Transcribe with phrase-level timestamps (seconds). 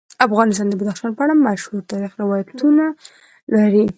[0.27, 2.85] افغانستان د بدخشان په اړه مشهور تاریخی روایتونه
[3.55, 3.85] لري.